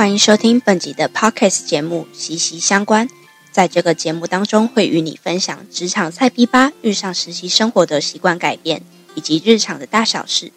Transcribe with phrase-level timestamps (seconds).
[0.00, 3.06] 欢迎收听本集的 Podcast 节目《息息相关》。
[3.50, 8.80] 在这个节目当中，会与你分享职场菜逼吧遇上实习生活的习惯改变，
[9.14, 10.54] 以及日常的大小事。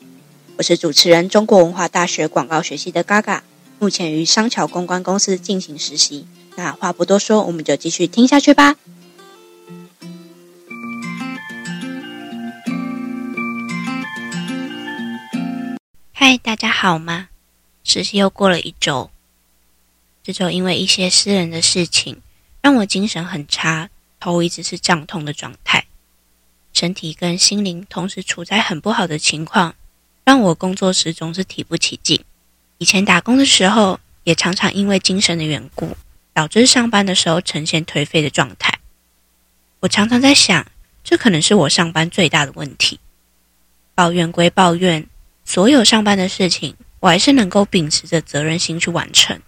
[0.55, 3.41] 我是主持人，中国文化大学广告学系的 Gaga，
[3.79, 6.25] 目前于商桥公关公司进行实习。
[6.55, 8.77] 那话不多说，我们就继续听下去吧。
[16.13, 17.27] 嗨，大家好吗？
[17.83, 19.09] 实习又过了一周，
[20.23, 22.21] 这周因为一些私人的事情，
[22.61, 23.89] 让我精神很差，
[24.21, 25.85] 头一直是胀痛的状态，
[26.71, 29.75] 身体跟心灵同时处在很不好的情况，
[30.23, 32.23] 让我工作时总是提不起劲。
[32.77, 35.97] 以前打工的时候，也常常因为精神的缘故，
[36.33, 38.79] 导致上班的时候呈现颓废的状态。
[39.81, 40.65] 我常常在想，
[41.03, 42.97] 这可能是我上班最大的问题。
[43.93, 45.05] 抱怨归抱怨。
[45.43, 49.41] 所有上班的事情，我还是能够秉持着责任心去完成。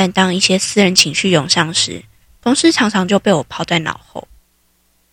[0.00, 2.02] 但当一些私人情绪涌上时，
[2.42, 4.26] 公司常常就被我抛在脑后。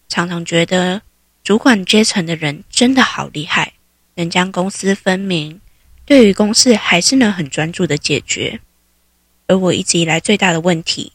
[0.08, 1.02] 常常觉得
[1.44, 3.74] 主管阶层的人真的好厉害，
[4.16, 5.60] 能将公私分明，
[6.06, 8.62] 对于公事还是能很专注的解决。
[9.48, 11.12] 而我一直以来最大的问题，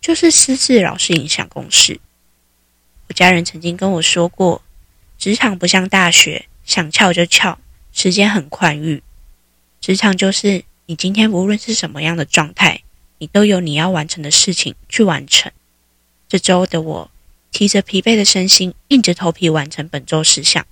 [0.00, 2.00] 就是私事老是影响公事。
[3.08, 4.60] 我家人曾经跟我说过，
[5.16, 7.56] 职场不像大学，想翘就翘。
[7.92, 9.00] 时间很宽裕，
[9.80, 12.82] 职场就是你今天无论是什么样的状态，
[13.22, 15.52] 你都有你要完成的事情去完成。
[16.28, 17.10] 这周的我
[17.52, 20.66] 提着疲惫的身心，硬着头皮完成本周事项，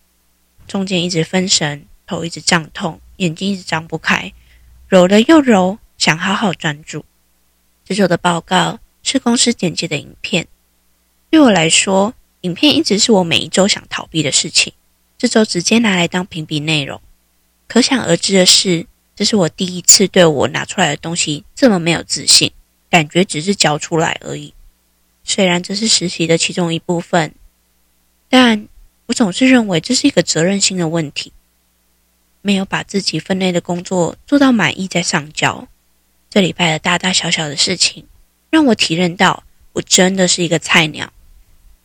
[0.66, 4.32] 中间一直分神，头一直胀痛，眼睛一直张不开，
[4.88, 7.04] 揉了又揉，想好好专注。
[7.84, 10.48] 这周的报告是公司简介的影片，
[11.30, 14.72] 对我来说，影片一直是我每一周想逃避的事情，
[15.16, 17.00] 这周直接拿来当评比内容。
[17.68, 18.88] 可想而知的是，
[19.20, 22.50] 这是我第一次对我拿出来的东西这么没有自信，
[22.88, 24.54] 感觉只是交出来而已。
[25.24, 27.34] 虽然这是实习的其中一部分，
[28.30, 28.66] 但
[29.04, 31.34] 我总是认为这是一个责任心的问题，
[32.40, 35.68] 没有把自己分内的工作做到满意再上交。
[36.30, 38.06] 这礼拜的大大小小的事情，
[38.48, 39.44] 让我体认到
[39.74, 41.12] 我真的是一个菜鸟，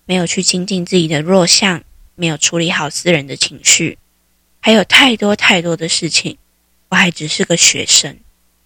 [0.06, 1.84] 没有去精进自己的弱项，
[2.16, 3.98] 没有处理好私人的情绪。
[4.62, 6.38] 还有太多太多的事情，
[6.90, 8.20] 我还只是个学生，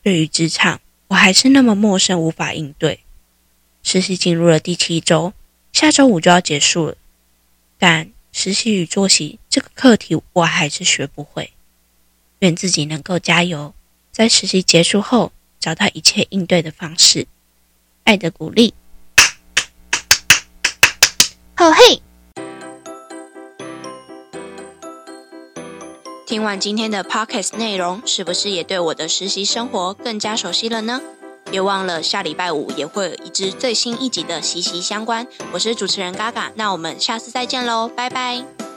[0.03, 2.99] 对于职场我还是那么陌生，无法应对。
[3.81, 5.33] 实习进入了第七周，
[5.71, 6.95] 下周五就要结束了，
[7.77, 11.51] 但实习与作息这个课题我还是学不会。
[12.39, 13.73] 愿自己能够加油，
[14.11, 17.27] 在实习结束后找到一切应对的方式。
[18.03, 18.73] 爱的鼓励，
[21.55, 22.01] 好嘿。
[26.29, 31.01] 听完今天的 p o c k e t 内容，是不是也对我的实习生活更加熟悉了呢？
[31.49, 35.25] 别忘了下礼拜五也会有一支最新一集的息息相关。
[35.51, 38.68] 我是主持人嘎嘎，那我们下次再见喽，拜拜。